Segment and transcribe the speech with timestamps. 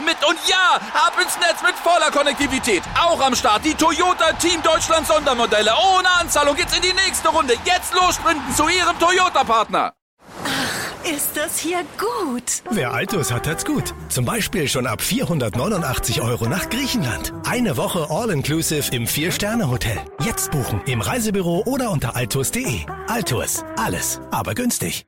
[0.00, 0.16] mit.
[0.26, 2.82] Und ja, ab ins Netz mit voller Konnektivität.
[3.00, 5.72] Auch am Start die Toyota Team Deutschland Sondermodelle.
[5.96, 7.54] Ohne Anzahlung geht's in die nächste Runde.
[7.64, 9.92] Jetzt los sprinten zu ihrem Toyota-Partner.
[11.04, 12.62] Ist das hier gut?
[12.70, 13.92] Wer Altus hat, hat's gut.
[14.08, 17.32] Zum Beispiel schon ab 489 Euro nach Griechenland.
[17.44, 19.98] Eine Woche All-Inclusive im Vier-Sterne-Hotel.
[20.24, 22.86] Jetzt buchen im Reisebüro oder unter altus.de.
[23.08, 23.64] Altus.
[23.76, 25.04] Alles, aber günstig.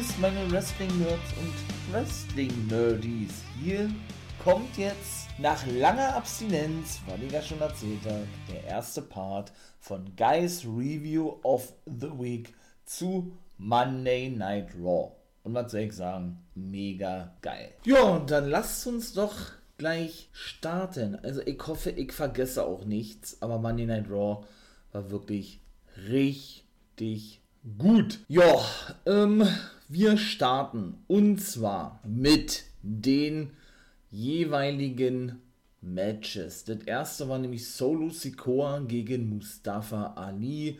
[0.00, 3.42] Gegrüßt, meine Wrestling-Nerds und Wrestling-Nerdies.
[3.62, 3.90] Hier
[4.42, 10.10] kommt jetzt nach langer Abstinenz, weil ich ja schon erzählt habe, der erste Part von
[10.16, 12.54] Guys Review of the Week
[12.86, 15.12] zu Monday Night Raw.
[15.42, 16.38] Und was soll ich sagen?
[16.54, 17.74] Mega geil.
[17.84, 19.34] Ja, und dann lasst uns doch
[19.76, 21.16] gleich starten.
[21.22, 24.46] Also ich hoffe, ich vergesse auch nichts, aber Monday Night Raw
[24.92, 25.60] war wirklich
[26.08, 27.40] richtig
[27.76, 28.58] Gut, ja,
[29.04, 29.46] ähm,
[29.90, 33.50] wir starten und zwar mit den
[34.10, 35.42] jeweiligen
[35.82, 36.64] Matches.
[36.64, 40.78] Das erste war nämlich Solo Sikoa gegen Mustafa Ali.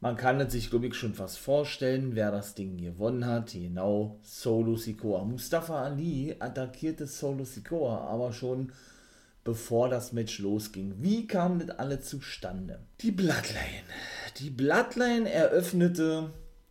[0.00, 3.52] Man kann es sich, glaube ich, schon fast vorstellen, wer das Ding gewonnen hat.
[3.52, 5.24] Genau, Solo Sikoa.
[5.24, 8.72] Mustafa Ali attackierte Solo Sikoa aber schon
[9.44, 10.94] bevor das Match losging.
[10.98, 12.80] Wie kam das alle zustande?
[13.00, 13.84] Die Bloodline
[14.38, 16.30] die Bloodline eröffnete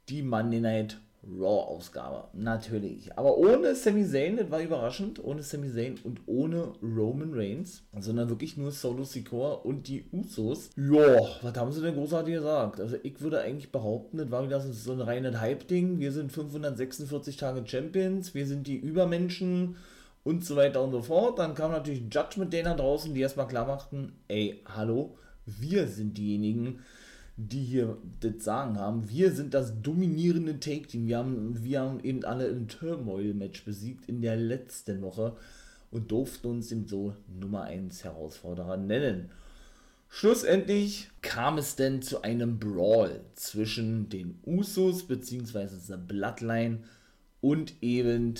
[0.09, 2.29] die Monday Night Raw Ausgabe.
[2.33, 3.17] Natürlich.
[3.17, 8.29] Aber ohne Sami Zayn, das war überraschend, ohne Sami Zayn und ohne Roman Reigns, sondern
[8.29, 10.69] wirklich nur Solo Sikoa und die Usos.
[10.77, 12.79] Ja, was haben sie denn großartig gesagt?
[12.79, 15.99] Also ich würde eigentlich behaupten, das war wieder so ein reines Hype-Ding.
[15.99, 19.75] Wir sind 546 Tage Champions, wir sind die Übermenschen
[20.23, 21.39] und so weiter und so fort.
[21.39, 26.17] Dann kam natürlich Judgment Day nach draußen, die erstmal klar machten, ey, hallo, wir sind
[26.17, 26.79] diejenigen, die
[27.51, 29.09] hier das Sagen haben.
[29.09, 31.07] Wir sind das dominierende Take-Team.
[31.07, 35.35] Wir haben, wir haben eben alle im Turmoil-Match besiegt in der letzten Woche
[35.91, 39.29] und durften uns eben so Nummer 1 Herausforderer nennen.
[40.09, 45.67] Schlussendlich kam es denn zu einem Brawl zwischen den Usos bzw.
[45.87, 46.79] der Bloodline
[47.41, 48.35] und eben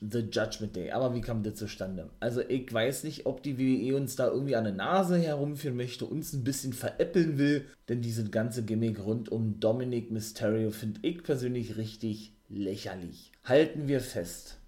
[0.00, 0.90] The Judgment Day.
[0.90, 2.10] Aber wie kam das zustande?
[2.20, 6.04] Also ich weiß nicht, ob die WWE uns da irgendwie an der Nase herumführen möchte,
[6.04, 11.22] uns ein bisschen veräppeln will, denn diese ganze Gimmick rund um Dominic Mysterio finde ich
[11.22, 13.32] persönlich richtig lächerlich.
[13.44, 14.58] Halten wir fest.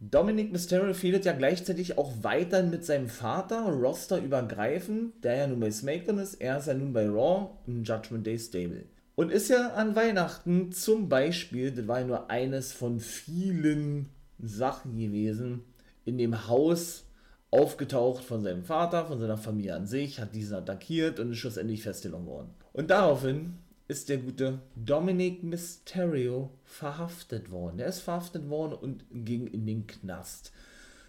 [0.00, 5.58] Dominic Mysterio fehlt ja gleichzeitig auch weiter mit seinem Vater, Roster übergreifend, der ja nun
[5.58, 8.84] bei SmackDown ist, er ist ja nun bei Raw im Judgment Day Stable.
[9.16, 14.10] Und ist ja an Weihnachten zum Beispiel, das war ja nur eines von vielen
[14.40, 15.62] Sachen gewesen,
[16.04, 17.04] in dem Haus
[17.50, 21.82] aufgetaucht von seinem Vater, von seiner Familie an sich, hat diesen attackiert und ist schlussendlich
[21.82, 22.50] festgenommen worden.
[22.72, 23.54] Und daraufhin
[23.88, 27.78] ist der gute Dominic Mysterio verhaftet worden.
[27.78, 30.52] Er ist verhaftet worden und ging in den Knast.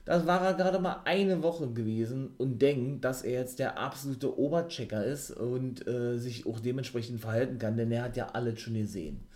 [0.05, 4.39] Das war er gerade mal eine Woche gewesen und denkt, dass er jetzt der absolute
[4.39, 8.73] Oberchecker ist und äh, sich auch dementsprechend verhalten kann, denn er hat ja alles schon
[8.75, 9.27] gesehen.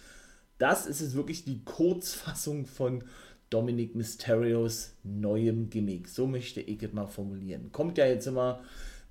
[0.57, 3.03] Das ist jetzt wirklich die Kurzfassung von
[3.53, 6.07] Dominic Mysterios neuem Gimmick.
[6.07, 7.71] So möchte ich es mal formulieren.
[7.71, 8.61] Kommt ja jetzt immer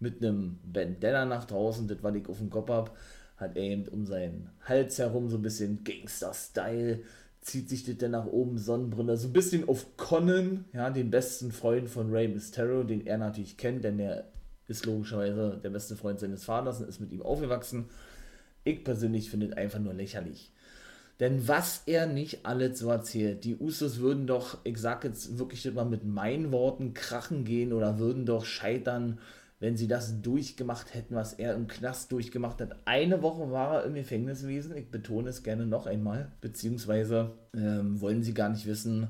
[0.00, 2.90] mit einem Bandana nach draußen, das was ich auf dem Kopf habe,
[3.36, 7.00] hat er eben um seinen Hals herum so ein bisschen Gangster-Style,
[7.40, 11.52] zieht sich das dann nach oben, Sonnenbrille, so ein bisschen auf Conan, ja, den besten
[11.52, 14.24] Freund von Rey Mysterio, den er natürlich kennt, denn er
[14.68, 17.86] ist logischerweise der beste Freund seines Vaters und ist mit ihm aufgewachsen.
[18.64, 20.51] Ich persönlich finde es einfach nur lächerlich.
[21.22, 25.72] Denn was er nicht alles so erzählt, die Usos würden doch, ich sag jetzt wirklich
[25.72, 29.20] mal mit meinen Worten, krachen gehen oder würden doch scheitern,
[29.60, 32.74] wenn sie das durchgemacht hätten, was er im Knast durchgemacht hat.
[32.86, 38.00] Eine Woche war er im Gefängnis gewesen, ich betone es gerne noch einmal, beziehungsweise ähm,
[38.00, 39.06] wollen sie gar nicht wissen,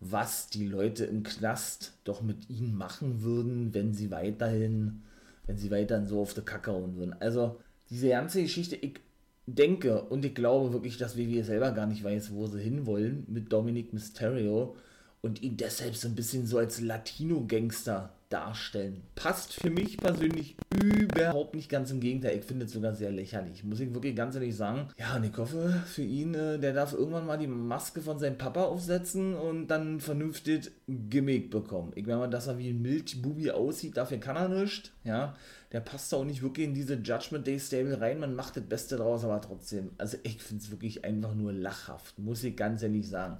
[0.00, 5.02] was die Leute im Knast doch mit ihnen machen würden, wenn sie weiterhin,
[5.46, 7.14] wenn sie weiterhin so auf der Kacke hauen würden.
[7.20, 9.00] Also, diese ganze Geschichte, ich
[9.46, 13.52] denke und ich glaube wirklich, dass WWE selber gar nicht weiß, wo sie hinwollen mit
[13.52, 14.76] Dominic Mysterio
[15.20, 19.02] und ihn deshalb so ein bisschen so als Latino-Gangster darstellen.
[19.14, 22.36] Passt für mich persönlich überhaupt nicht ganz im Gegenteil.
[22.36, 23.62] Ich finde es sogar sehr lächerlich.
[23.62, 24.88] Muss ich wirklich ganz ehrlich sagen.
[24.98, 28.36] Ja, und ich hoffe für ihn, äh, der darf irgendwann mal die Maske von seinem
[28.36, 31.92] Papa aufsetzen und dann vernünftig Gimmick bekommen.
[31.94, 34.92] Ich meine mal, dass er wie ein Milchbubi aussieht, dafür kann er nicht.
[35.04, 35.36] Ja,
[35.70, 38.18] der passt auch nicht wirklich in diese Judgment Day Stable rein.
[38.18, 39.90] Man macht das Beste draus, aber trotzdem.
[39.96, 42.18] Also ich finde es wirklich einfach nur lachhaft.
[42.18, 43.38] Muss ich ganz ehrlich sagen.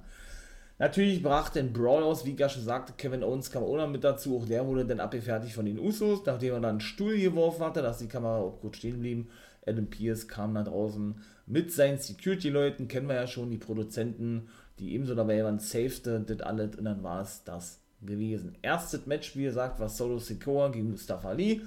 [0.77, 4.37] Natürlich brach den Brawl aus, wie schon sagte, Kevin Owens kam auch noch mit dazu,
[4.37, 7.81] auch der wurde dann abgefertigt von den Usos, nachdem er dann einen Stuhl geworfen hatte,
[7.81, 9.29] dass die Kamera auch kurz stehen blieb.
[9.65, 11.15] Adam Pierce kam da draußen
[11.47, 14.49] mit seinen Security-Leuten, kennen wir ja schon, die Produzenten,
[14.79, 18.57] die ebenso dabei waren, safete das alles und dann war es das gewesen.
[18.61, 21.61] Erstes Match, wie gesagt, war Solo Sikoa gegen Mustafa Ali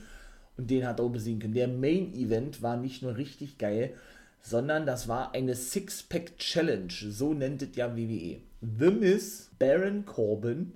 [0.58, 1.54] und den hat er auch besiegen können.
[1.54, 3.94] Der Main-Event war nicht nur richtig geil,
[4.42, 8.40] sondern das war eine Six-Pack-Challenge, so nennt es ja WWE.
[8.60, 10.72] The Miz, Baron Corbin,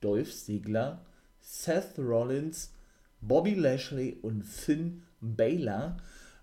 [0.00, 1.04] Dolph Ziggler,
[1.40, 2.72] Seth Rollins,
[3.20, 5.96] Bobby Lashley und Finn Balor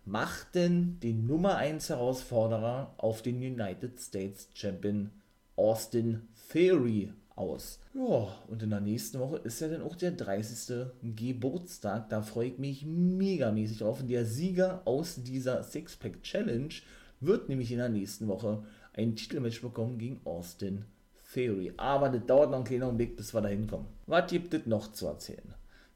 [0.06, 5.12] machten den Nummer 1 Herausforderer auf den United States Champion
[5.56, 7.80] Austin Theory aus.
[7.94, 10.88] Ja, und in der nächsten Woche ist ja dann auch der 30.
[11.04, 12.10] Geburtstag.
[12.10, 14.02] Da freue ich mich megamäßig drauf.
[14.02, 16.74] Und der Sieger aus dieser Sixpack Challenge
[17.20, 20.86] wird nämlich in der nächsten Woche ein Titelmatch bekommen gegen Austin
[21.34, 21.74] Theory.
[21.78, 23.88] Aber das dauert noch einen kleinen Augenblick, bis wir da hinkommen.
[24.08, 25.54] Was gibt es noch zu erzählen?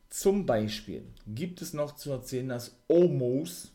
[0.10, 3.72] Zum Beispiel gibt es noch zu erzählen, dass Omos,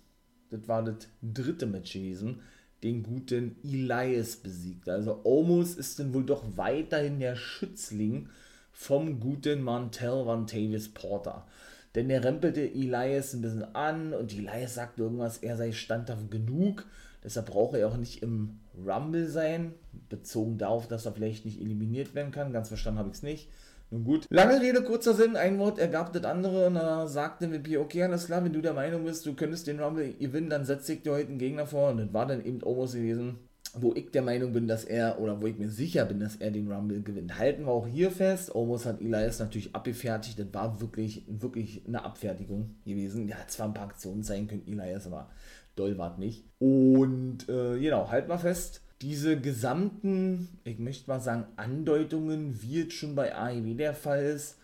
[0.50, 2.40] das war das dritte Match gewesen,
[2.82, 4.88] den guten Elias besiegt.
[4.88, 8.28] Also Omos ist dann wohl doch weiterhin der Schützling
[8.72, 11.46] vom guten Montel Van Tavis Porter.
[11.94, 16.86] Denn er rempelte Elias ein bisschen an und Elias sagt irgendwas, er sei standhaft genug.
[17.22, 19.74] Deshalb brauche er auch nicht im Rumble sein,
[20.08, 22.52] bezogen darauf, dass er vielleicht nicht eliminiert werden kann.
[22.52, 23.48] Ganz verstanden habe ich es nicht.
[23.90, 24.26] Nun gut.
[24.30, 28.26] Lange Rede, kurzer Sinn, ein Wort ergab das andere und da sagte MVP, okay, alles
[28.26, 31.12] klar, wenn du der Meinung bist, du könntest den Rumble gewinnen, dann setze ich dir
[31.12, 33.38] heute einen Gegner vor und das war dann eben Omos gewesen,
[33.74, 36.52] wo ich der Meinung bin, dass er, oder wo ich mir sicher bin, dass er
[36.52, 37.36] den Rumble gewinnt.
[37.38, 42.04] Halten wir auch hier fest, Omos hat Elias natürlich abgefertigt, das war wirklich, wirklich eine
[42.04, 43.26] Abfertigung gewesen.
[43.28, 45.30] Ja, zwar ein paar Aktionen sein können, Elias, aber
[45.74, 46.44] doll war nicht.
[46.60, 52.92] Und äh, genau, halten wir fest, diese gesamten, ich möchte mal sagen, Andeutungen, wie es
[52.92, 54.58] schon bei AEW der Fall ist,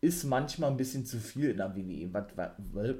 [0.00, 2.08] ist manchmal ein bisschen zu viel in der WWE.
[2.12, 2.94] Was, was,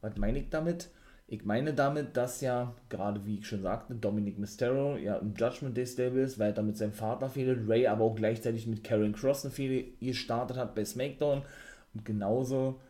[0.00, 0.90] was meine ich damit?
[1.28, 5.76] Ich meine damit, dass ja, gerade wie ich schon sagte, Dominic Mysterio ja im Judgment
[5.76, 9.12] Day Stable ist, weil er mit seinem Vater fehlt, Ray aber auch gleichzeitig mit Karen
[9.12, 11.42] Cross eine Fehde gestartet hat bei SmackDown.
[11.94, 12.80] Und genauso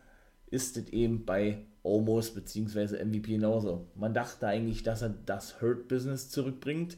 [0.47, 3.03] ist es eben bei Omos bzw.
[3.03, 3.87] MVP genauso.
[3.95, 6.97] Man dachte eigentlich, dass er das Hurt Business zurückbringt.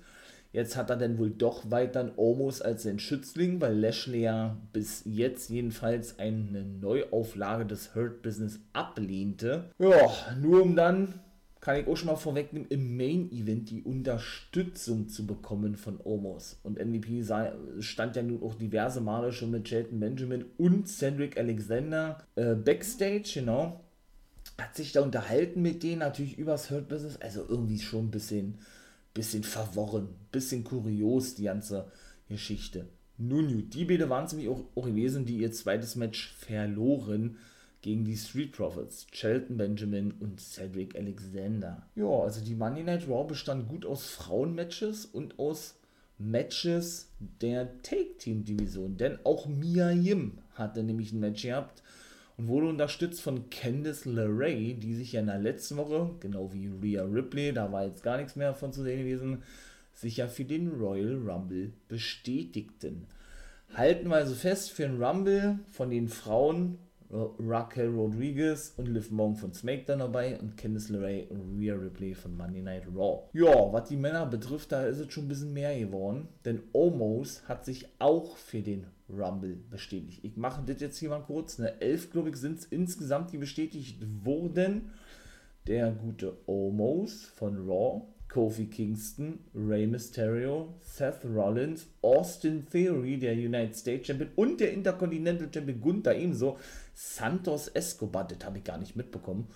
[0.52, 5.02] Jetzt hat er dann wohl doch weiter Omos als sein Schützling, weil Lashley ja bis
[5.04, 9.72] jetzt jedenfalls eine Neuauflage des Hurt Business ablehnte.
[9.80, 11.20] Ja, nur um dann,
[11.60, 16.60] kann ich auch schon mal vorwegnehmen, im Main Event die Unterstützung zu bekommen von Omos.
[16.62, 17.24] Und MVP
[17.80, 23.32] stand ja nun auch diverse Male schon mit Shelton Benjamin und Cedric Alexander äh, backstage,
[23.34, 23.83] genau
[24.64, 28.60] hat sich da unterhalten mit denen, natürlich übers Hurt Business, also irgendwie schon ein bisschen,
[29.14, 31.92] bisschen verworren, bisschen kurios, die ganze
[32.30, 32.88] Geschichte.
[33.18, 37.38] Nun die beide waren es nämlich auch, auch gewesen, die ihr zweites Match verloren
[37.82, 41.86] gegen die Street Profits, Shelton Benjamin und Cedric Alexander.
[41.96, 45.76] Ja, also die Monday Night Raw bestand gut aus Frauenmatches und aus
[46.18, 51.83] Matches der Take-Team-Division, denn auch Mia Yim hatte nämlich ein Match gehabt
[52.38, 56.68] und wurde unterstützt von Candice LeRae, die sich ja in der letzten Woche, genau wie
[56.68, 59.44] Rhea Ripley, da war jetzt gar nichts mehr von zu sehen gewesen,
[59.94, 63.06] sich ja für den Royal Rumble bestätigten.
[63.76, 66.78] Halten wir also fest, für den Rumble von den Frauen
[67.40, 72.36] Raquel Rodriguez und Liv Morgan von SmackDown dabei und Candice LeRae und Rhea Ripley von
[72.36, 73.30] Monday Night Raw.
[73.34, 77.48] Ja, was die Männer betrifft, da ist es schon ein bisschen mehr geworden, denn Omos
[77.48, 80.20] hat sich auch für den Rumble bestätigt.
[80.24, 81.60] Ich mache das jetzt hier mal kurz.
[81.60, 81.80] Ne?
[81.82, 84.92] Elf, glaube ich, sind es insgesamt, die bestätigt wurden.
[85.68, 93.76] Der gute Omos von Raw, Kofi Kingston, Rey Mysterio, Seth Rollins, Austin Theory, der United
[93.76, 96.58] States Champion und der Intercontinental Champion Gunther ebenso,
[96.96, 99.48] Santos Escobar, das habe ich gar nicht mitbekommen,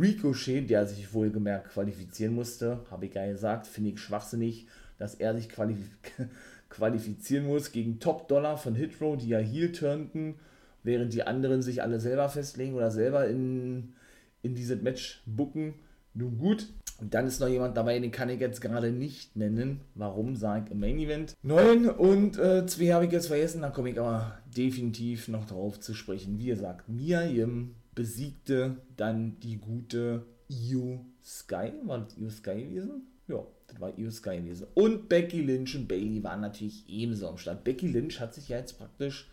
[0.00, 4.66] Ricochet, der sich wohlgemerkt qualifizieren musste, habe ich ja gesagt, finde ich schwachsinnig,
[4.98, 5.92] dass er sich qualifiziert
[6.76, 10.34] qualifizieren muss gegen Top Dollar von Hitro, die ja Heel turnten,
[10.82, 13.94] während die anderen sich alle selber festlegen oder selber in,
[14.42, 15.74] in dieses Match bucken.
[16.12, 16.68] Nun gut,
[16.98, 19.80] Und dann ist noch jemand dabei, den kann ich jetzt gerade nicht nennen.
[19.94, 21.34] Warum, sage ich im Main Event.
[21.42, 25.78] Neun und äh, zwei habe ich jetzt vergessen, da komme ich aber definitiv noch drauf
[25.78, 26.38] zu sprechen.
[26.38, 31.72] Wie gesagt, Mia Yim besiegte dann die gute Io Sky.
[31.84, 33.02] War das Io Sky gewesen?
[33.28, 34.66] Ja, das war Io Sky gewesen.
[34.74, 37.64] Und Becky Lynch und Bailey waren natürlich ebenso am Start.
[37.64, 39.28] Becky Lynch hat sich ja jetzt praktisch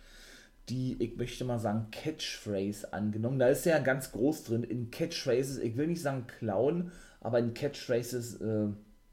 [0.69, 3.39] die, ich möchte mal sagen, Catchphrase angenommen.
[3.39, 5.57] Da ist ja ganz groß drin in Catchphrases.
[5.59, 8.67] Ich will nicht sagen klauen, aber in Catchphrases äh,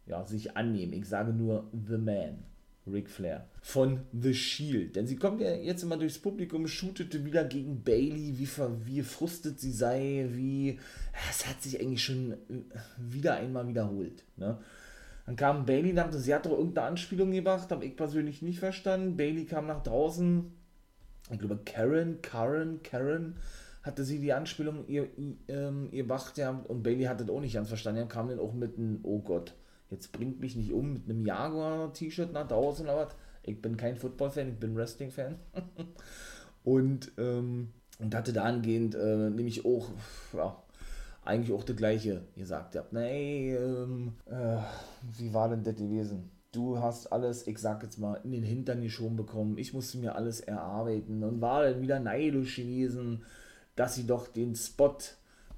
[0.06, 0.92] ja, sich annehmen.
[0.92, 2.49] Ich sage nur The Man.
[2.86, 4.96] Ric Flair von The Shield.
[4.96, 8.48] Denn sie kommt ja jetzt immer durchs Publikum, shootete wieder gegen Bailey, wie,
[8.86, 10.78] wie frustet sie sei, wie.
[11.30, 12.36] Es hat sich eigentlich schon äh,
[12.98, 14.24] wieder einmal wiederholt.
[14.36, 14.58] Ne?
[15.26, 19.16] Dann kam Bailey, dachte, sie hat doch irgendeine Anspielung gemacht, habe ich persönlich nicht verstanden.
[19.16, 20.50] Bailey kam nach draußen,
[21.30, 23.36] ich glaube Karen, Karen, Karen
[23.82, 27.40] hatte sie die Anspielung ihr, ihr, ähm, ihr Bach, ja, und Bailey hat das auch
[27.40, 28.00] nicht ganz verstanden.
[28.00, 29.54] Er kam dann auch mit einem, oh Gott,
[29.90, 33.14] jetzt bringt mich nicht um, mit einem Jaguar-T-Shirt nach draußen was.
[33.42, 35.36] Ich bin kein Football-Fan, ich bin Wrestling-Fan.
[36.64, 39.88] und, ähm, und hatte dahingehend äh, nämlich auch,
[40.32, 40.62] ja,
[41.24, 42.76] eigentlich auch das gleiche gesagt.
[42.76, 44.58] Habt, nee, ähm, äh,
[45.16, 46.30] wie war denn das gewesen?
[46.52, 49.58] du hast alles, ich sag jetzt mal, in den Hintern geschoben bekommen.
[49.58, 53.24] Ich musste mir alles erarbeiten und war dann wieder neidisch gewesen,
[53.76, 54.98] dass sie doch den Spot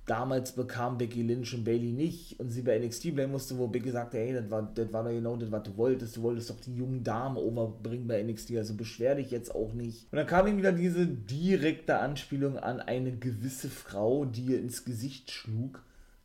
[0.06, 3.90] damals bekam Becky Lynch und Bailey nicht und sie bei NXT bleiben musste, wo Becky
[3.90, 6.16] sagte, hey, das war, das war doch genau das, was du wolltest.
[6.16, 10.12] Du wolltest doch die jungen Damen overbringen bei NXT, also beschwer dich jetzt auch nicht.
[10.12, 14.84] Und dann kam ihm wieder diese direkte Anspielung an eine gewisse Frau, die ihr ins
[14.84, 15.82] Gesicht schlug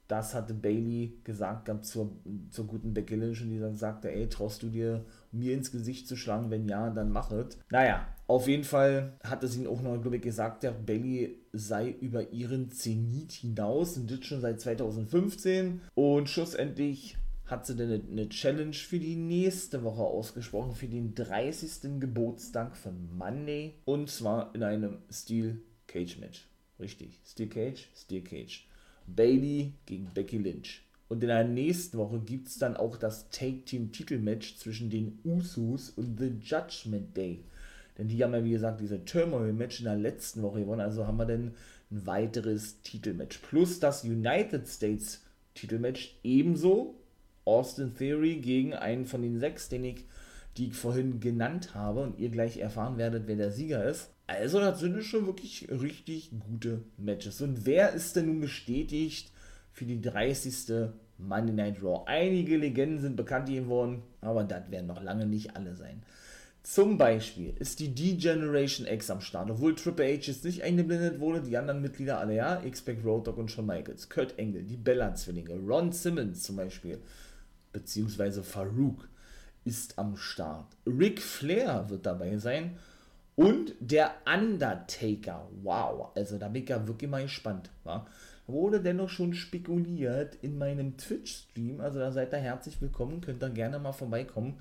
[0.08, 2.12] das hatte Bailey gesagt zur,
[2.50, 6.08] zur guten Becky Lynch und die dann sagte, ey, traust du dir mir ins Gesicht
[6.08, 6.50] zu schlagen?
[6.50, 7.58] Wenn ja, dann mach es.
[7.70, 11.90] Naja, auf jeden Fall hat es ihn auch noch, glaube ich, gesagt, der Bailey sei
[11.90, 18.28] über ihren Zenit hinaus und das schon seit 2015 und schlussendlich hat sie dann eine
[18.28, 22.00] Challenge für die nächste Woche ausgesprochen, für den 30.
[22.02, 26.48] Geburtstag von Monday und zwar in einem Steel Cage Match.
[26.80, 28.68] Richtig, Steel Cage, Steel Cage.
[29.08, 30.84] Bailey gegen Becky Lynch.
[31.08, 36.20] Und in der nächsten Woche gibt es dann auch das Take-Team-Titelmatch zwischen den Usos und
[36.20, 37.46] The Judgment Day.
[37.98, 40.82] Denn die haben ja, wie gesagt, diese Turmoil-Match in der letzten Woche gewonnen.
[40.82, 41.54] Also haben wir dann
[41.92, 43.40] ein weiteres Titelmatch.
[43.40, 45.24] Plus das United States
[45.56, 46.96] Titelmatch ebenso.
[47.46, 50.06] Austin Theory gegen einen von den sechs, den ich,
[50.58, 52.02] die ich vorhin genannt habe.
[52.02, 54.12] Und ihr gleich erfahren werdet, wer der Sieger ist.
[54.28, 57.42] Also, das sind schon wirklich richtig gute Matches.
[57.42, 59.32] Und wer ist denn nun bestätigt
[59.72, 60.90] für die 30.
[61.18, 62.04] Monday Night Raw?
[62.06, 66.04] Einige Legenden sind bekannt geworden, aber das werden noch lange nicht alle sein.
[66.70, 71.42] Zum Beispiel ist die D-Generation X am Start, obwohl Triple H jetzt nicht eingeblendet wurde,
[71.42, 75.56] die anderen Mitglieder alle ja, X-Pac, Road Dogg und Shawn Michaels, Kurt Engel, die Bella-Zwillinge,
[75.66, 77.00] Ron Simmons zum Beispiel,
[77.72, 79.08] beziehungsweise Farouk
[79.64, 80.66] ist am Start.
[80.86, 82.78] Ric Flair wird dabei sein
[83.38, 85.48] und der Undertaker.
[85.64, 87.70] Wow, also da bin ich ja wirklich mal gespannt.
[87.86, 88.06] Wa?
[88.46, 91.80] Wurde dennoch schon spekuliert in meinem Twitch-Stream.
[91.80, 94.60] Also da seid ihr herzlich willkommen, könnt ihr gerne mal vorbeikommen.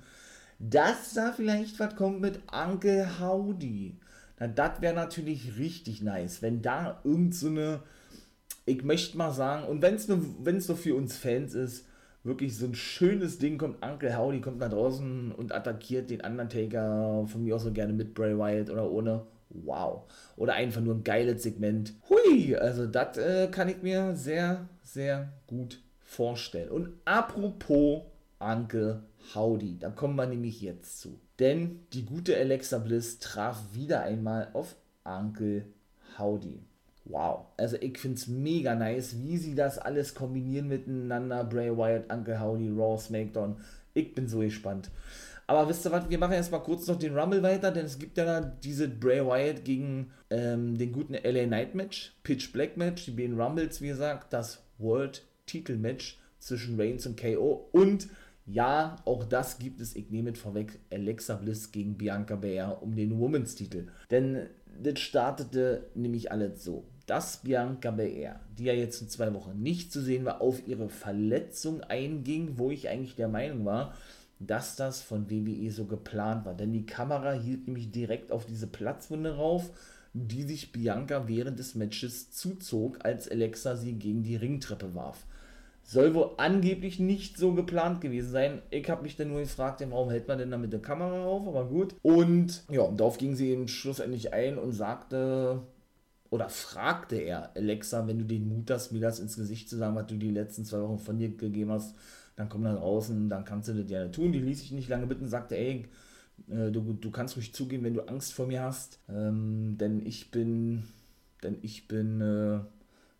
[0.59, 3.95] Dass da vielleicht was kommt mit Uncle Howdy.
[4.39, 7.81] Na, das wäre natürlich richtig nice, wenn da irgend so eine,
[8.65, 11.85] ich möchte mal sagen, und wenn es nur, nur für uns Fans ist,
[12.27, 13.83] wirklich so ein schönes Ding kommt.
[13.83, 18.13] Uncle Howdy kommt nach draußen und attackiert den Undertaker von mir auch so gerne mit
[18.13, 19.25] Bray Wyatt oder ohne.
[19.49, 20.03] Wow.
[20.35, 21.93] Oder einfach nur ein geiles Segment.
[22.09, 26.69] Hui, also das äh, kann ich mir sehr, sehr gut vorstellen.
[26.69, 28.03] Und apropos
[28.39, 31.19] Uncle Howdy, da kommen wir nämlich jetzt zu.
[31.39, 35.65] Denn die gute Alexa Bliss traf wieder einmal auf Uncle
[36.17, 36.61] Howdy
[37.09, 37.45] wow.
[37.57, 41.43] Also ich finde es mega nice, wie sie das alles kombinieren miteinander.
[41.43, 43.57] Bray Wyatt, Uncle Howdy, Raw, SmackDown.
[43.93, 44.89] Ich bin so gespannt.
[45.47, 48.17] Aber wisst ihr was, wir machen erstmal kurz noch den Rumble weiter, denn es gibt
[48.17, 53.05] ja da diese Bray Wyatt gegen ähm, den guten LA Knight Match, Pitch Black Match,
[53.05, 58.09] die beiden Rumbles, wie gesagt, das World Titel Match zwischen Reigns und KO und
[58.47, 62.95] ja, auch das gibt es, ich nehme es vorweg, Alexa Bliss gegen Bianca Belair um
[62.95, 63.87] den Women's Titel.
[64.09, 64.47] Denn
[64.81, 69.91] das startete nämlich alles so dass Bianca Belair, die ja jetzt in zwei Wochen nicht
[69.91, 73.95] zu sehen war, auf ihre Verletzung einging, wo ich eigentlich der Meinung war,
[74.39, 76.53] dass das von WWE so geplant war.
[76.53, 79.71] Denn die Kamera hielt nämlich direkt auf diese Platzwunde rauf,
[80.13, 85.25] die sich Bianca während des Matches zuzog, als Alexa sie gegen die Ringtreppe warf.
[85.89, 88.61] Soll wohl angeblich nicht so geplant gewesen sein.
[88.71, 91.47] Ich habe mich dann nur gefragt, warum hält man denn da mit der Kamera auf?
[91.47, 91.95] Aber gut.
[92.01, 95.61] Und ja, darauf ging sie eben schlussendlich ein und sagte,
[96.29, 99.95] oder fragte er Alexa, wenn du den Mut hast, mir das ins Gesicht zu sagen,
[99.95, 101.95] was du die letzten zwei Wochen von dir gegeben hast,
[102.35, 104.33] dann komm dann raus und dann kannst du das gerne tun.
[104.33, 105.85] Die ließ sich nicht lange bitten, sagte, ey,
[106.49, 110.31] äh, du, du kannst ruhig zugeben, wenn du Angst vor mir hast, ähm, denn ich
[110.31, 110.83] bin,
[111.43, 112.59] denn ich bin äh,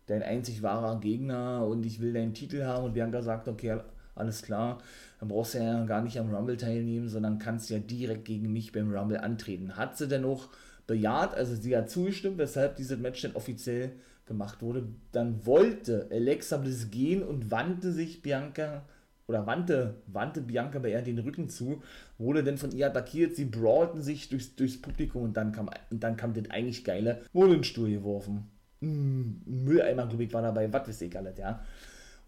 [0.08, 2.86] dein einzig wahrer Gegner und ich will deinen Titel haben.
[2.86, 3.78] Und Bianca sagt, okay,
[4.14, 4.78] alles klar,
[5.20, 8.72] dann brauchst du ja gar nicht am Rumble teilnehmen, sondern kannst ja direkt gegen mich
[8.72, 9.76] beim Rumble antreten.
[9.76, 10.48] Hat sie denn auch
[10.86, 13.92] bejaht, also sie hat zugestimmt, weshalb dieses Match dann offiziell
[14.26, 14.88] gemacht wurde.
[15.12, 18.82] Dann wollte Alexa Bliss gehen und wandte sich Bianca
[19.28, 21.82] oder wandte, wandte Bianca bei ihr den Rücken zu,
[22.16, 26.02] wurde dann von ihr attackiert, sie brawlten sich durchs, durchs Publikum und dann kam, und
[26.02, 28.50] dann kam das eigentlich Geile, wurde in den Stuhl geworfen.
[28.80, 31.64] Mm, Mülleimer, glaube ich, war dabei, was weiß ich alles, ja.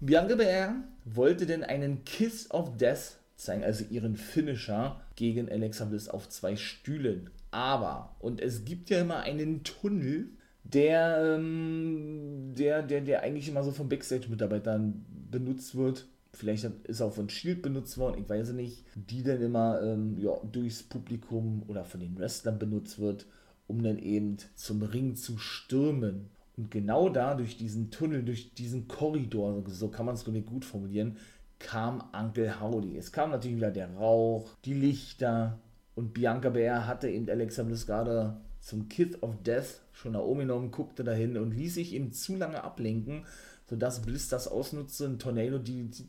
[0.00, 6.08] Bianca Belair wollte denn einen Kiss of Death zeigen, also ihren Finisher gegen Alexa Bliss
[6.08, 7.30] auf zwei Stühlen.
[7.50, 10.30] Aber, und es gibt ja immer einen Tunnel,
[10.64, 16.06] der, ähm, der, der, der eigentlich immer so von Backstage-Mitarbeitern benutzt wird.
[16.32, 18.84] Vielleicht ist auch von Shield benutzt worden, ich weiß es nicht.
[18.94, 23.26] Die dann immer ähm, ja, durchs Publikum oder von den Wrestlern benutzt wird,
[23.66, 26.30] um dann eben zum Ring zu stürmen.
[26.56, 31.16] Und genau da, durch diesen Tunnel, durch diesen Korridor, so kann man es gut formulieren,
[31.58, 32.96] kam Uncle Howdy.
[32.96, 35.58] Es kam natürlich wieder der Rauch, die Lichter.
[35.94, 40.40] Und Bianca Bär hatte eben Alexa Bliss gerade zum Kiss of Death schon nach oben
[40.40, 43.26] genommen, guckte dahin und ließ sich eben zu lange ablenken,
[43.68, 46.04] sodass Bliss das ausnutzte, ein Tornado DDT,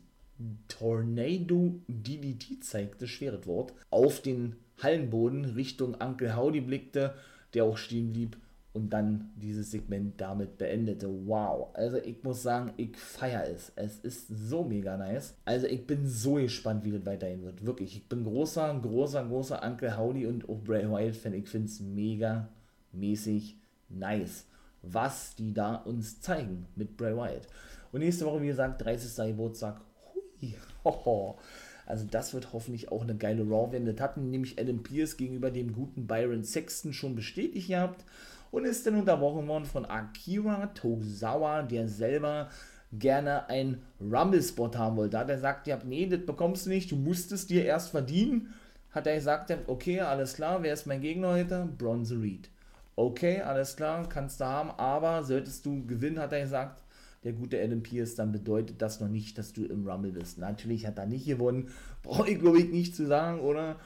[0.68, 7.14] Tornado DDT zeigte, schweres Wort, auf den Hallenboden Richtung Uncle Howdy blickte,
[7.54, 8.36] der auch stehen blieb
[8.72, 11.08] und dann dieses Segment damit beendete.
[11.26, 13.72] Wow, also ich muss sagen, ich feiere es.
[13.76, 15.34] Es ist so mega nice.
[15.44, 17.66] Also ich bin so gespannt, wie das weiterhin wird.
[17.66, 21.34] Wirklich, ich bin großer, großer, großer Uncle Howdy und auch Bray Wyatt Fan.
[21.34, 22.48] Ich finde es mega
[22.92, 23.56] mäßig
[23.90, 24.46] nice,
[24.80, 27.46] was die da uns zeigen mit Bray Wyatt.
[27.92, 29.26] Und nächste Woche, wie gesagt, 30.
[29.26, 29.82] Geburtstag.
[30.14, 31.38] Hui, hoho.
[31.84, 33.84] Also das wird hoffentlich auch eine geile Raw werden.
[33.84, 38.06] Das hatten nämlich Adam Pierce gegenüber dem guten Byron Sexton schon bestätigt gehabt
[38.52, 42.48] und ist dann unterbrochen worden von Akira Tozawa, der selber
[42.92, 45.12] gerne einen Rumble-Spot haben wollte.
[45.12, 47.90] Da hat er gesagt, ja, nee, das bekommst du nicht, du musst es dir erst
[47.90, 48.52] verdienen.
[48.90, 51.66] Hat er gesagt, okay, alles klar, wer ist mein Gegner heute?
[51.78, 52.50] Bronze Reed.
[52.94, 56.82] Okay, alles klar, kannst du haben, aber solltest du gewinnen, hat er gesagt,
[57.24, 60.36] der gute Adam Pierce, dann bedeutet das noch nicht, dass du im Rumble bist.
[60.36, 61.70] Natürlich hat er nicht gewonnen,
[62.02, 63.76] brauche ich glaube ich nicht zu sagen, oder?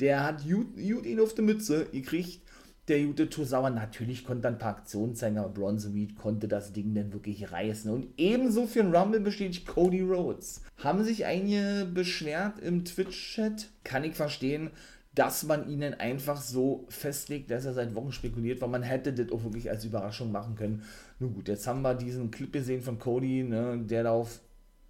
[0.00, 2.42] Der hat gut, ihn auf die Mütze gekriegt
[2.90, 3.70] der gute Tosawa.
[3.70, 7.50] Natürlich konnte er ein paar Aktionen zeigen, aber Bronze Reed konnte das Ding dann wirklich
[7.50, 7.90] reißen.
[7.90, 10.62] Und ebenso für den Rumble besteht Cody Rhodes.
[10.76, 13.70] Haben sich einige beschwert im Twitch-Chat.
[13.84, 14.70] Kann ich verstehen,
[15.14, 19.32] dass man ihnen einfach so festlegt, dass er seit Wochen spekuliert, weil man hätte das
[19.32, 20.82] auch wirklich als Überraschung machen können.
[21.18, 24.40] Nun gut, jetzt haben wir diesen Clip gesehen von Cody, ne, der darauf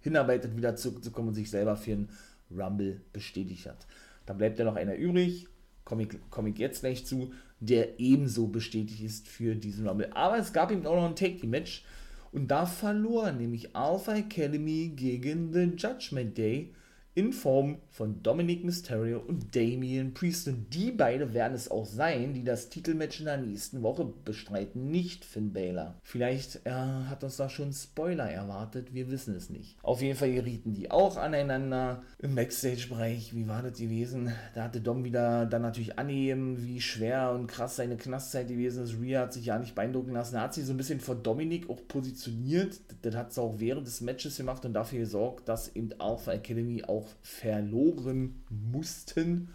[0.01, 2.09] hinarbeitet, wieder zurückzukommen und sich selber für einen
[2.55, 3.87] Rumble bestätigt hat.
[4.25, 5.47] Da bleibt ja noch einer übrig,
[5.83, 10.11] komme ich, komm ich jetzt gleich zu, der ebenso bestätigt ist für diesen Rumble.
[10.13, 11.83] Aber es gab eben auch noch ein Take-Match
[12.31, 16.73] und da verlor nämlich Alpha Academy gegen The Judgment Day
[17.13, 20.47] in Form von Dominic Mysterio und Damian Priest.
[20.47, 24.89] Und die beiden werden es auch sein, die das Titelmatch in der nächsten Woche bestreiten,
[24.89, 25.95] nicht Finn Balor.
[26.03, 29.77] Vielleicht äh, hat uns da schon Spoiler erwartet, wir wissen es nicht.
[29.83, 33.35] Auf jeden Fall gerieten die auch aneinander im Backstage-Bereich.
[33.35, 34.31] Wie war das gewesen?
[34.55, 39.01] Da hatte Dom wieder dann natürlich angegeben, wie schwer und krass seine Knastzeit gewesen ist.
[39.01, 40.35] Rhea hat sich ja nicht beeindrucken lassen.
[40.35, 42.79] Er hat sich so ein bisschen vor Dominik auch positioniert.
[43.01, 46.83] Das hat sie auch während des Matches gemacht und dafür gesorgt, dass eben Alpha Academy
[46.85, 49.49] auch auch verloren mussten.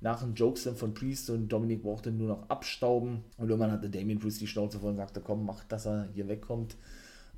[0.00, 3.22] Nach dem Jokes von Priest und Dominik brauchte nur noch abstauben.
[3.36, 6.28] Und irgendwann hatte Damien Priest die Schnauze voll und sagte, komm, mach, dass er hier
[6.28, 6.76] wegkommt.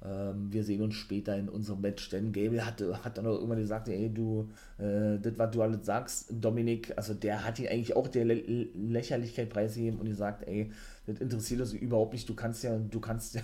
[0.02, 2.08] Ähm, wir sehen uns später in unserem Match.
[2.10, 4.48] Denn Gable hatte, hat dann auch irgendwann gesagt, ey, du,
[4.78, 8.68] äh, das, was du alles sagst, Dominik, also der hat ihn eigentlich auch der Lä
[8.74, 10.70] Lächerlichkeit preisgegeben und gesagt, ey,
[11.06, 13.42] das interessiert uns überhaupt nicht, du kannst ja, du kannst ja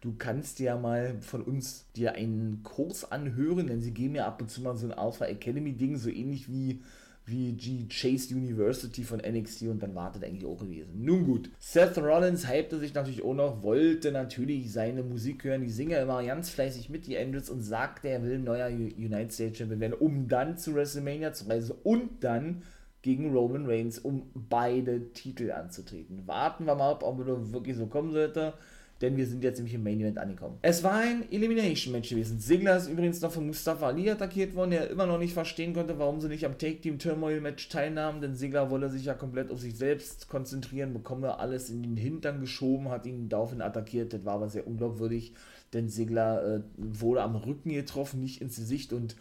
[0.00, 4.40] du kannst ja mal von uns dir einen Kurs anhören, denn sie geben ja ab
[4.40, 6.82] und zu mal so ein Alpha Academy Ding, so ähnlich wie
[7.26, 11.04] wie G Chase University von NXT und dann wartet eigentlich auch gewesen.
[11.04, 15.70] Nun gut, Seth Rollins hypte sich natürlich auch noch, wollte natürlich seine Musik hören, die
[15.70, 19.80] Singer immer ganz fleißig mit, die Andrews, und sagte, er will neuer United States Champion
[19.80, 22.62] werden, um dann zu WrestleMania zu reisen und dann
[23.02, 26.26] gegen Roman Reigns, um beide Titel anzutreten.
[26.26, 28.54] Warten wir mal, ob er wirklich so kommen sollte
[29.00, 30.58] denn wir sind jetzt nämlich im Main Event angekommen.
[30.62, 32.38] Es war ein Elimination Match gewesen.
[32.38, 35.98] Ziggler ist übrigens noch von Mustafa Ali attackiert worden, der immer noch nicht verstehen konnte,
[35.98, 39.50] warum sie nicht am Take Team Turmoil Match teilnahmen, denn Ziggler wolle sich ja komplett
[39.50, 44.12] auf sich selbst konzentrieren, bekomme alles in den Hintern geschoben, hat ihn daraufhin attackiert.
[44.12, 45.32] Das war aber sehr unglaubwürdig,
[45.72, 49.16] denn Ziggler äh, wurde am Rücken getroffen, nicht ins Gesicht und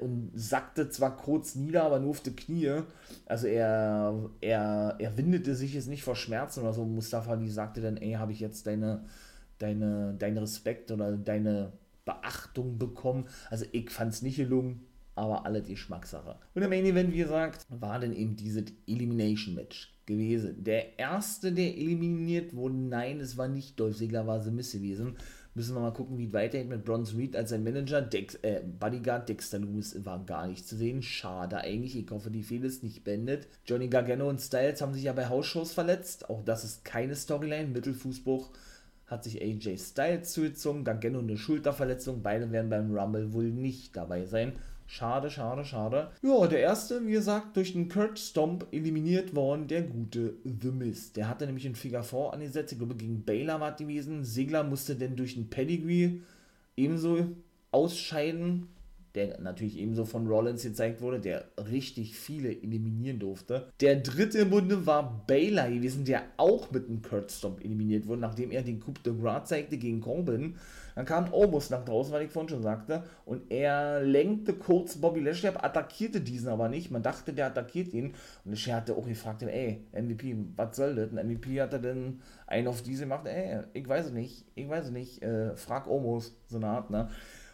[0.00, 2.82] und sackte zwar kurz nieder, aber nur auf die Knie.
[3.26, 6.84] Also er, er, er windete sich jetzt nicht vor Schmerzen oder so.
[6.84, 9.04] Mustafa Ali sagte dann, ey, habe ich jetzt deine,
[9.58, 11.72] deine, deinen Respekt oder deine
[12.04, 13.26] Beachtung bekommen.
[13.50, 14.86] Also ich fand es nicht gelungen,
[15.20, 16.36] aber alle die Geschmackssache.
[16.54, 20.64] Und im Main Event, wie gesagt, war dann eben dieses Elimination Match gewesen.
[20.64, 25.16] Der erste, der eliminiert wurde, nein, es war nicht Dolph Ziggler, war The Miss gewesen.
[25.54, 28.00] Müssen wir mal gucken, wie es weitergeht mit Bronze Reed als sein Manager.
[28.00, 31.02] Dex, äh, Bodyguard Dexter Lewis war gar nicht zu sehen.
[31.02, 31.98] Schade eigentlich.
[31.98, 33.46] Ich hoffe, die Fehler ist nicht beendet.
[33.66, 36.30] Johnny Gargano und Styles haben sich ja bei Hausshows verletzt.
[36.30, 37.68] Auch das ist keine Storyline.
[37.68, 38.48] Mittelfußbruch
[39.06, 40.84] hat sich AJ Styles zugezogen.
[40.84, 42.22] Gargano eine Schulterverletzung.
[42.22, 44.52] Beide werden beim Rumble wohl nicht dabei sein.
[44.92, 46.10] Schade, schade, schade.
[46.20, 51.12] Ja, der erste, wie gesagt, durch den Kurt Stomp eliminiert worden, der gute The Miz.
[51.12, 54.24] Der hatte nämlich einen Figure 4 angesetzt, ich glaube gegen Baylor war gewesen.
[54.24, 56.22] Segler musste dann durch den Pedigree
[56.76, 57.36] ebenso
[57.70, 58.66] ausscheiden
[59.14, 63.66] der natürlich ebenso von Rollins gezeigt wurde, der richtig viele eliminieren durfte.
[63.80, 68.20] Der dritte im Bunde war Baylor gewesen, der auch mit einem Kurt Stomp eliminiert wurde,
[68.20, 70.54] nachdem er den Coup de Gras zeigte gegen Corbin.
[70.94, 75.20] Dann kam Omos nach draußen, was ich vorhin schon sagte, und er lenkte kurz Bobby
[75.20, 76.90] Lashley ab, attackierte diesen aber nicht.
[76.90, 78.14] Man dachte, der attackiert ihn.
[78.44, 81.16] Und Lashley hatte auch gefragt, ey, MVP, was soll das?
[81.16, 84.68] Ein MVP hat er denn einen auf diese gemacht, ey, ich weiß es nicht, ich
[84.68, 87.08] weiß es nicht, äh, frag Omos, so eine Art, ne?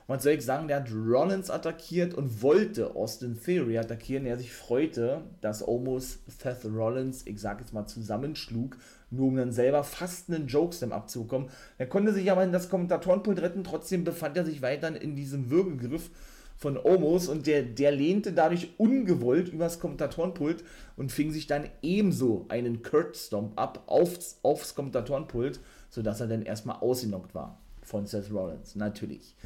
[0.09, 4.25] Und soll ich sagen, der hat Rollins attackiert und wollte Austin Theory attackieren.
[4.25, 8.77] Er sich freute, dass Omos Seth Rollins, ich sag jetzt mal, zusammenschlug,
[9.11, 11.51] nur um dann selber fast einen Jokeslam abzubekommen.
[11.79, 15.51] Er konnte sich aber in das Kommentatorenpult retten, trotzdem befand er sich weiterhin in diesem
[15.51, 16.11] Würgegriff
[16.57, 20.65] von Omos und der, der lehnte dadurch ungewollt übers Kommentatorenpult
[20.97, 26.43] und fing sich dann ebenso einen Kurt Stomp ab aufs, aufs Kommentatorenpult, sodass er dann
[26.43, 29.37] erstmal ausgenockt war von Seth Rollins, natürlich.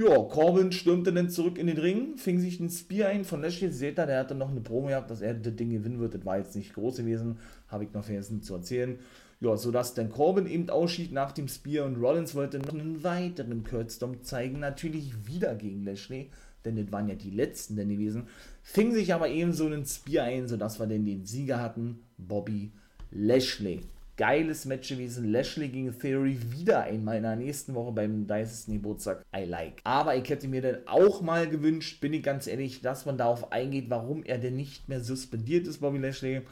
[0.00, 3.70] Ja, Corbin stürmte dann zurück in den Ring, fing sich ein Spear ein von Lashley.
[3.70, 6.14] Seht ihr, der hatte noch eine Promo gehabt, dass er das Ding gewinnen wird.
[6.14, 7.36] Das war jetzt nicht groß gewesen,
[7.68, 8.98] habe ich noch vergessen zu erzählen.
[9.40, 13.62] Ja, sodass dann Corbin eben ausschied nach dem Spear und Rollins wollte noch einen weiteren
[13.62, 14.60] Kurzdom zeigen.
[14.60, 16.30] Natürlich wieder gegen Lashley,
[16.64, 18.22] denn das waren ja die letzten denn gewesen.
[18.62, 22.72] Fing sich aber eben so einen Spear ein, sodass wir dann den Sieger hatten, Bobby
[23.10, 23.82] Lashley
[24.20, 25.32] geiles Match gewesen.
[25.32, 28.74] Lashley gegen Theory wieder einmal in der nächsten Woche beim 30.
[28.74, 29.24] Geburtstag.
[29.34, 29.80] I like.
[29.84, 33.50] Aber ich hätte mir dann auch mal gewünscht, bin ich ganz ehrlich, dass man darauf
[33.50, 36.42] eingeht, warum er denn nicht mehr suspendiert ist, Bobby Lashley.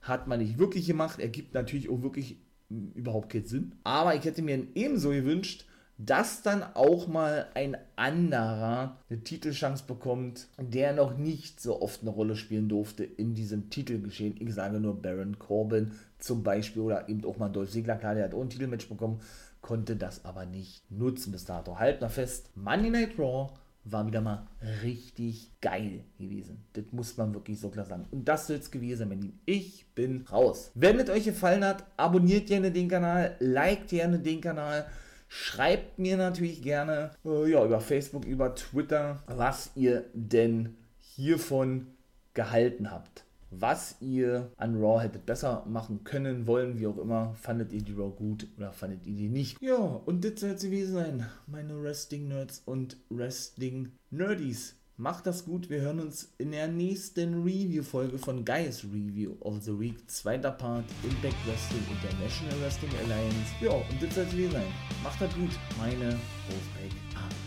[0.00, 1.20] Hat man nicht wirklich gemacht.
[1.20, 3.76] Er gibt natürlich auch wirklich überhaupt keinen Sinn.
[3.84, 5.64] Aber ich hätte mir ebenso gewünscht,
[6.04, 12.10] dass dann auch mal ein anderer eine Titelchance bekommt, der noch nicht so oft eine
[12.10, 14.34] Rolle spielen durfte in diesem Titelgeschehen.
[14.40, 18.24] Ich sage nur Baron Corbin zum Beispiel oder eben auch mal Dolph Ziggler, klar, der
[18.24, 19.20] hat auch ein Titelmatch bekommen,
[19.60, 21.78] konnte das aber nicht nutzen bis dato.
[21.78, 23.50] Halt mal fest, Monday Night Raw
[23.84, 24.46] war wieder mal
[24.82, 26.64] richtig geil gewesen.
[26.72, 28.06] Das muss man wirklich so klar sagen.
[28.10, 29.40] Und das soll es gewesen sein, Lieben.
[29.44, 30.70] Ich bin raus.
[30.74, 34.86] Wenn es euch gefallen hat, abonniert gerne den Kanal, liked gerne den Kanal.
[35.34, 41.86] Schreibt mir natürlich gerne äh, ja, über Facebook, über Twitter, was ihr denn hiervon
[42.34, 43.24] gehalten habt.
[43.50, 47.34] Was ihr an Raw hättet besser machen können, wollen, wie auch immer.
[47.40, 49.56] Fandet ihr die Raw gut oder fandet ihr die nicht?
[49.62, 54.76] Ja, und das soll es gewesen sein, meine Wrestling-Nerds und Wrestling-Nerdies.
[55.02, 59.76] Macht das gut, wir hören uns in der nächsten Review-Folge von Guys Review of the
[59.76, 63.50] Week, zweiter Part Impact Wrestling International Wrestling Alliance.
[63.60, 64.72] Ja, und das soll es sein.
[65.02, 67.41] Macht das gut, meine Wolfpack.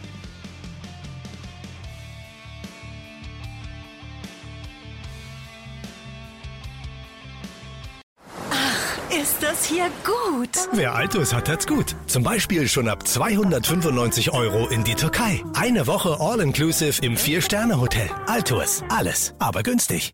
[9.36, 10.50] Ist das hier gut.
[10.72, 11.96] Wer Altus hat, hat's gut.
[12.08, 15.44] Zum Beispiel schon ab 295 Euro in die Türkei.
[15.54, 18.10] Eine Woche All-Inclusive im Vier-Sterne-Hotel.
[18.28, 18.84] Altus.
[18.90, 20.14] Alles, aber günstig.